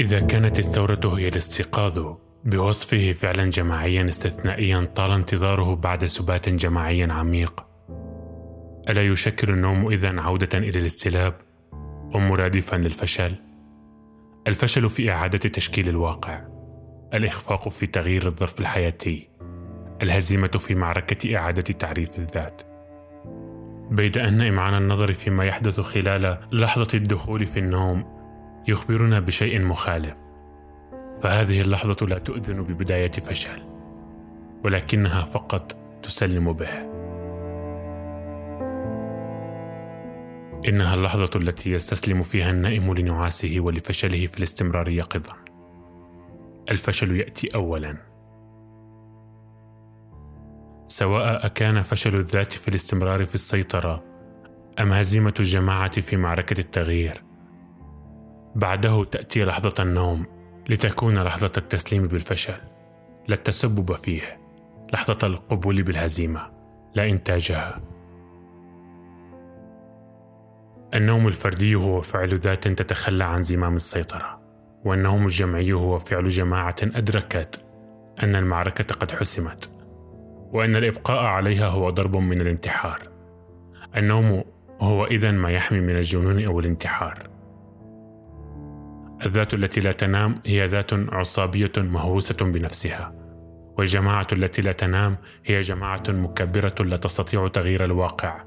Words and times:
إذا 0.00 0.20
كانت 0.20 0.58
الثورة 0.58 1.18
هي 1.18 1.28
الاستيقاظ 1.28 2.16
بوصفه 2.44 3.12
فعلا 3.12 3.50
جماعيا 3.50 4.08
استثنائيا 4.08 4.88
طال 4.96 5.10
انتظاره 5.10 5.74
بعد 5.74 6.04
سبات 6.04 6.48
جماعي 6.48 7.02
عميق. 7.02 7.64
ألا 8.88 9.02
يشكل 9.02 9.50
النوم 9.50 9.88
إذا 9.88 10.20
عودة 10.20 10.58
إلى 10.58 10.78
الاستلاب 10.78 11.34
ومرادفا 12.14 12.76
للفشل؟ 12.76 13.34
الفشل 14.46 14.88
في 14.88 15.10
إعادة 15.10 15.38
تشكيل 15.38 15.88
الواقع. 15.88 16.44
الإخفاق 17.14 17.68
في 17.68 17.86
تغيير 17.86 18.26
الظرف 18.26 18.60
الحياتي. 18.60 19.28
الهزيمة 20.02 20.48
في 20.48 20.74
معركة 20.74 21.36
إعادة 21.36 21.62
تعريف 21.62 22.18
الذات. 22.18 22.62
بيد 23.90 24.18
أن 24.18 24.40
إمعان 24.40 24.74
النظر 24.74 25.12
فيما 25.12 25.44
يحدث 25.44 25.80
خلال 25.80 26.38
لحظة 26.52 26.88
الدخول 26.94 27.46
في 27.46 27.58
النوم 27.58 28.17
يخبرنا 28.68 29.20
بشيء 29.20 29.62
مخالف. 29.62 30.18
فهذه 31.22 31.60
اللحظة 31.60 32.06
لا 32.06 32.18
تؤذن 32.18 32.62
ببداية 32.62 33.10
فشل 33.10 33.62
ولكنها 34.64 35.24
فقط 35.24 35.76
تسلم 36.02 36.52
به. 36.52 36.68
إنها 40.68 40.94
اللحظة 40.94 41.30
التي 41.36 41.70
يستسلم 41.72 42.22
فيها 42.22 42.50
النائم 42.50 42.94
لنعاسه 42.94 43.56
ولفشله 43.58 44.26
في 44.26 44.38
الاستمرار 44.38 44.88
يقظا 44.88 45.36
الفشل 46.70 47.16
يأتي 47.16 47.48
أولا. 47.54 47.96
سواء 50.86 51.46
أكان 51.46 51.82
فشل 51.82 52.14
الذات 52.14 52.52
في 52.52 52.68
الاستمرار 52.68 53.24
في 53.24 53.34
السيطرة 53.34 54.04
أم 54.80 54.92
هزيمة 54.92 55.34
الجماعة 55.40 56.00
في 56.00 56.16
معركة 56.16 56.60
التغيير 56.60 57.27
بعده 58.54 59.04
تأتي 59.04 59.44
لحظة 59.44 59.74
النوم 59.80 60.26
لتكون 60.68 61.18
لحظة 61.18 61.52
التسليم 61.56 62.08
بالفشل 62.08 62.60
لا 63.28 63.34
التسبب 63.34 63.92
فيه 63.92 64.40
لحظة 64.92 65.26
القبول 65.26 65.82
بالهزيمة 65.82 66.50
لا 66.94 67.10
إنتاجها. 67.10 67.80
النوم 70.94 71.28
الفردي 71.28 71.74
هو 71.74 72.00
فعل 72.00 72.28
ذات 72.28 72.68
تتخلى 72.68 73.24
عن 73.24 73.42
زمام 73.42 73.76
السيطرة 73.76 74.40
والنوم 74.84 75.26
الجمعي 75.26 75.72
هو 75.72 75.98
فعل 75.98 76.28
جماعة 76.28 76.76
أدركت 76.82 77.64
أن 78.22 78.36
المعركة 78.36 78.94
قد 78.94 79.10
حسمت 79.10 79.70
وأن 80.52 80.76
الإبقاء 80.76 81.24
عليها 81.24 81.68
هو 81.68 81.90
ضرب 81.90 82.16
من 82.16 82.40
الانتحار. 82.40 83.00
النوم 83.96 84.44
هو 84.80 85.06
إذا 85.06 85.30
ما 85.30 85.50
يحمي 85.50 85.80
من 85.80 85.96
الجنون 85.96 86.44
أو 86.44 86.60
الانتحار. 86.60 87.37
الذات 89.26 89.54
التي 89.54 89.80
لا 89.80 89.92
تنام 89.92 90.40
هي 90.46 90.66
ذات 90.66 90.92
عصابية 90.92 91.72
مهووسة 91.76 92.36
بنفسها 92.40 93.12
والجماعة 93.78 94.26
التي 94.32 94.62
لا 94.62 94.72
تنام 94.72 95.16
هي 95.46 95.60
جماعة 95.60 96.02
مكبرة 96.08 96.74
لا 96.80 96.96
تستطيع 96.96 97.48
تغيير 97.48 97.84
الواقع 97.84 98.44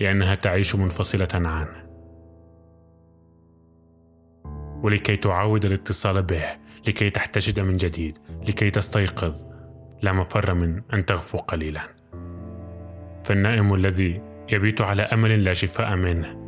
لأنها 0.00 0.34
تعيش 0.34 0.74
منفصلة 0.74 1.28
عنه 1.34 1.92
ولكي 4.82 5.16
تعاود 5.16 5.64
الاتصال 5.64 6.22
به 6.22 6.44
لكي 6.88 7.10
تحتشد 7.10 7.60
من 7.60 7.76
جديد 7.76 8.18
لكي 8.48 8.70
تستيقظ 8.70 9.42
لا 10.02 10.12
مفر 10.12 10.54
من 10.54 10.82
أن 10.94 11.06
تغفو 11.06 11.38
قليلا. 11.38 11.80
فالنائم 13.24 13.74
الذي 13.74 14.22
يبيت 14.52 14.80
على 14.80 15.02
أمل 15.02 15.44
لا 15.44 15.54
شفاء 15.54 15.96
منه 15.96 16.42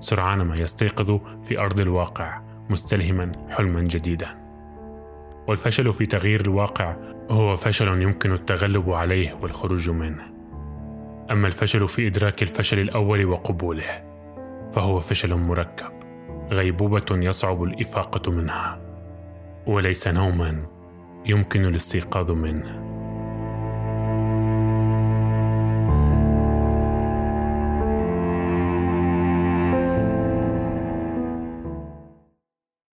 سرعان 0.00 0.42
ما 0.42 0.56
يستيقظ 0.56 1.20
في 1.42 1.58
أرض 1.58 1.80
الواقع. 1.80 2.40
مستلهما 2.70 3.32
حلما 3.50 3.80
جديدا. 3.80 4.28
والفشل 5.48 5.92
في 5.92 6.06
تغيير 6.06 6.40
الواقع 6.40 6.96
هو 7.30 7.56
فشل 7.56 8.02
يمكن 8.02 8.32
التغلب 8.32 8.90
عليه 8.90 9.32
والخروج 9.42 9.90
منه. 9.90 10.22
أما 11.30 11.46
الفشل 11.46 11.88
في 11.88 12.06
إدراك 12.06 12.42
الفشل 12.42 12.78
الأول 12.78 13.24
وقبوله 13.24 14.04
فهو 14.72 15.00
فشل 15.00 15.34
مركب 15.34 15.92
غيبوبة 16.50 17.06
يصعب 17.10 17.62
الإفاقة 17.62 18.32
منها 18.32 18.80
وليس 19.66 20.08
نوما 20.08 20.66
يمكن 21.26 21.64
الاستيقاظ 21.64 22.30
منه. 22.30 22.95